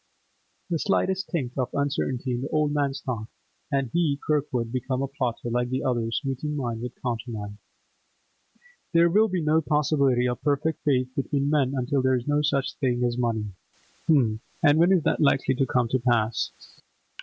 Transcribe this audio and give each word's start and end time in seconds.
The 0.71 0.79
slightest 0.79 1.29
tinct 1.29 1.59
of 1.59 1.69
uncertainty 1.75 2.31
in 2.31 2.41
the 2.41 2.49
old 2.49 2.73
man's 2.73 3.01
thought, 3.01 3.27
and 3.71 3.91
he, 3.93 4.17
Kirkwood, 4.25 4.71
became 4.71 5.03
a 5.03 5.07
plotter, 5.07 5.51
like 5.51 5.69
the 5.69 5.83
others, 5.83 6.23
meeting 6.25 6.55
mine 6.57 6.81
with 6.81 6.99
countermine. 7.03 7.59
'There 8.93 9.11
will 9.11 9.27
be 9.27 9.43
no 9.43 9.61
possibility 9.61 10.27
of 10.27 10.41
perfect 10.41 10.83
faith 10.83 11.09
between 11.15 11.51
men 11.51 11.73
until 11.75 12.01
there 12.01 12.15
is 12.15 12.27
no 12.27 12.41
such 12.41 12.73
thing 12.77 13.03
as 13.03 13.15
money! 13.15 13.51
H'm, 14.07 14.39
and 14.63 14.79
when 14.79 14.91
is 14.91 15.03
that 15.03 15.21
likely 15.21 15.53
to 15.53 15.67
come 15.67 15.87
to 15.89 15.99
pass? 15.99 16.49